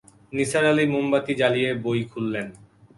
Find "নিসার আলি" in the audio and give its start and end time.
0.33-0.85